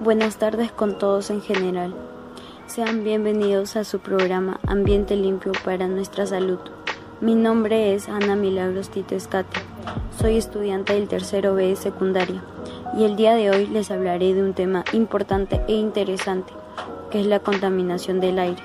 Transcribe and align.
Buenas 0.00 0.36
tardes 0.36 0.70
con 0.70 0.96
todos 0.96 1.28
en 1.30 1.42
general. 1.42 1.92
Sean 2.68 3.02
bienvenidos 3.02 3.74
a 3.74 3.82
su 3.82 3.98
programa 3.98 4.60
Ambiente 4.64 5.16
Limpio 5.16 5.50
para 5.64 5.88
nuestra 5.88 6.24
Salud. 6.24 6.60
Mi 7.20 7.34
nombre 7.34 7.94
es 7.94 8.08
Ana 8.08 8.36
Milagros 8.36 8.90
Tito 8.90 9.16
Escate. 9.16 9.58
Soy 10.20 10.36
estudiante 10.36 10.92
del 10.92 11.08
tercero 11.08 11.56
B 11.56 11.66
de 11.66 11.74
secundaria 11.74 12.44
y 12.96 13.06
el 13.06 13.16
día 13.16 13.34
de 13.34 13.50
hoy 13.50 13.66
les 13.66 13.90
hablaré 13.90 14.34
de 14.34 14.44
un 14.44 14.54
tema 14.54 14.84
importante 14.92 15.60
e 15.66 15.72
interesante, 15.72 16.52
que 17.10 17.18
es 17.18 17.26
la 17.26 17.40
contaminación 17.40 18.20
del 18.20 18.38
aire. 18.38 18.62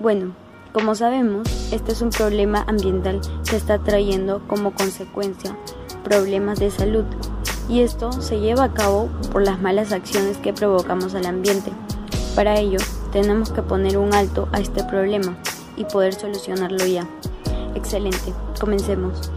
Bueno, 0.00 0.32
como 0.72 0.96
sabemos, 0.96 1.46
este 1.72 1.92
es 1.92 2.02
un 2.02 2.10
problema 2.10 2.64
ambiental 2.66 3.20
que 3.48 3.54
está 3.54 3.78
trayendo 3.78 4.42
como 4.48 4.74
consecuencia 4.74 5.56
problemas 6.02 6.58
de 6.58 6.72
salud 6.72 7.04
y 7.68 7.82
esto 7.82 8.12
se 8.12 8.40
lleva 8.40 8.64
a 8.64 8.72
cabo 8.72 9.08
por 9.30 9.42
las 9.42 9.60
malas 9.60 9.92
acciones 9.92 10.38
que 10.38 10.52
provocamos 10.52 11.14
al 11.14 11.26
ambiente. 11.26 11.70
Para 12.34 12.58
ello, 12.58 12.78
tenemos 13.12 13.50
que 13.50 13.62
poner 13.62 13.98
un 13.98 14.14
alto 14.14 14.48
a 14.52 14.60
este 14.60 14.84
problema 14.84 15.36
y 15.76 15.84
poder 15.84 16.14
solucionarlo 16.14 16.84
ya. 16.86 17.06
Excelente, 17.74 18.32
comencemos. 18.60 19.30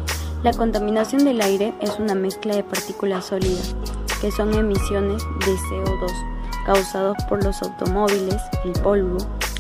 La 0.44 0.54
contaminación 0.54 1.26
del 1.26 1.42
aire 1.42 1.74
es 1.82 2.00
una 2.00 2.16
mezcla 2.16 2.56
de 2.56 2.64
partículas 2.64 3.26
sólidas, 3.26 3.76
que 4.22 4.32
son 4.32 4.54
emisiones 4.54 5.24
de 5.46 5.56
CO2 5.56 6.32
causados 6.66 7.18
por 7.28 7.44
los 7.44 7.62
automóviles, 7.62 8.42
el 8.64 8.72
polvo, 8.82 9.18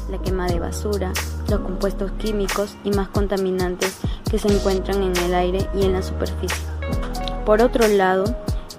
la 0.09 0.17
quema 0.19 0.47
de 0.47 0.59
basura, 0.59 1.11
los 1.49 1.59
compuestos 1.61 2.11
químicos 2.13 2.75
y 2.83 2.91
más 2.91 3.09
contaminantes 3.09 3.97
que 4.29 4.37
se 4.37 4.47
encuentran 4.47 5.01
en 5.03 5.15
el 5.17 5.33
aire 5.33 5.67
y 5.73 5.83
en 5.85 5.93
la 5.93 6.01
superficie. 6.01 6.65
Por 7.45 7.61
otro 7.61 7.87
lado, 7.87 8.23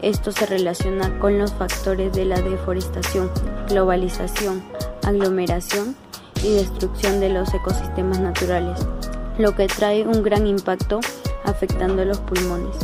esto 0.03 0.33
se 0.33 0.47
relaciona 0.47 1.17
con 1.21 1.39
los 1.39 1.53
factores 1.53 2.13
de 2.13 2.25
la 2.25 2.41
deforestación, 2.41 3.31
globalización, 3.69 4.63
aglomeración 5.05 5.95
y 6.43 6.55
destrucción 6.55 7.21
de 7.21 7.29
los 7.29 7.55
ecosistemas 7.55 8.19
naturales, 8.19 8.85
lo 9.39 9.55
que 9.55 9.69
trae 9.69 10.05
un 10.05 10.25
gran 10.25 10.49
impacto 10.49 10.99
afectando 11.45 12.05
los 12.05 12.19
pulmones, 12.19 12.77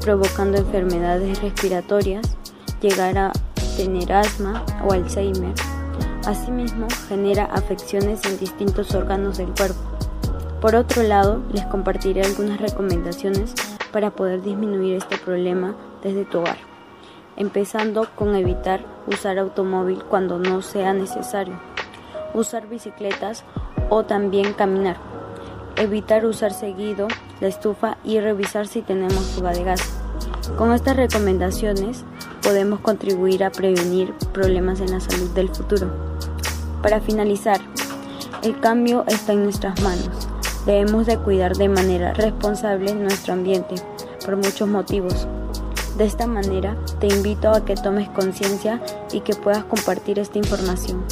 provocando 0.00 0.56
enfermedades 0.56 1.42
respiratorias, 1.42 2.36
llegar 2.80 3.18
a 3.18 3.32
tener 3.76 4.12
asma 4.14 4.64
o 4.82 4.92
Alzheimer. 4.92 5.54
Asimismo, 6.24 6.88
genera 7.08 7.44
afecciones 7.44 8.24
en 8.24 8.38
distintos 8.38 8.94
órganos 8.94 9.36
del 9.36 9.48
cuerpo. 9.48 9.80
Por 10.60 10.74
otro 10.74 11.02
lado, 11.02 11.42
les 11.52 11.66
compartiré 11.66 12.22
algunas 12.22 12.60
recomendaciones 12.60 13.54
para 13.92 14.10
poder 14.10 14.42
disminuir 14.42 14.94
este 14.96 15.18
problema 15.18 15.76
desde 16.06 16.24
tu 16.24 16.38
hogar, 16.38 16.58
empezando 17.36 18.06
con 18.14 18.36
evitar 18.36 18.84
usar 19.08 19.40
automóvil 19.40 20.04
cuando 20.08 20.38
no 20.38 20.62
sea 20.62 20.92
necesario, 20.92 21.58
usar 22.32 22.68
bicicletas 22.68 23.42
o 23.90 24.04
también 24.04 24.52
caminar, 24.52 24.98
evitar 25.74 26.24
usar 26.24 26.52
seguido 26.52 27.08
la 27.40 27.48
estufa 27.48 27.98
y 28.04 28.20
revisar 28.20 28.68
si 28.68 28.82
tenemos 28.82 29.32
fuga 29.34 29.50
de 29.50 29.64
gas. 29.64 29.82
Con 30.56 30.72
estas 30.72 30.94
recomendaciones 30.94 32.04
podemos 32.40 32.78
contribuir 32.78 33.42
a 33.42 33.50
prevenir 33.50 34.14
problemas 34.32 34.80
en 34.80 34.92
la 34.92 35.00
salud 35.00 35.30
del 35.30 35.48
futuro. 35.48 35.90
Para 36.82 37.00
finalizar, 37.00 37.60
el 38.44 38.60
cambio 38.60 39.04
está 39.08 39.32
en 39.32 39.42
nuestras 39.42 39.82
manos. 39.82 40.28
Debemos 40.66 41.06
de 41.06 41.18
cuidar 41.18 41.56
de 41.56 41.68
manera 41.68 42.12
responsable 42.12 42.94
nuestro 42.94 43.32
ambiente 43.32 43.74
por 44.24 44.36
muchos 44.36 44.68
motivos. 44.68 45.26
De 45.96 46.04
esta 46.04 46.26
manera, 46.26 46.76
te 47.00 47.06
invito 47.06 47.50
a 47.50 47.64
que 47.64 47.74
tomes 47.74 48.08
conciencia 48.10 48.82
y 49.12 49.20
que 49.20 49.34
puedas 49.34 49.64
compartir 49.64 50.18
esta 50.18 50.36
información. 50.36 51.02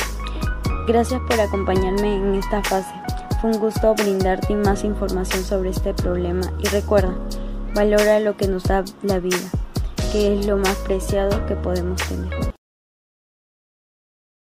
Gracias 0.87 1.23
por 1.27 1.41
acompañarme 1.41 2.17
en 2.17 2.35
esta 2.35 2.63
fase. 2.63 2.93
Fue 3.41 3.51
un 3.51 3.59
gusto 3.59 3.95
brindarte 3.95 4.55
más 4.55 4.85
información 4.85 5.43
sobre 5.43 5.71
este 5.71 5.95
problema 5.95 6.53
y 6.63 6.69
recuerda, 6.69 7.15
valora 7.75 8.21
lo 8.21 8.37
que 8.37 8.47
nos 8.47 8.65
da 8.65 8.85
la 9.03 9.21
vida, 9.21 9.39
que 10.13 10.39
es 10.39 10.47
lo 10.47 10.59
más 10.59 10.77
preciado 10.77 11.47
que 11.47 11.57
podemos 11.57 12.03
tener. 12.07 12.44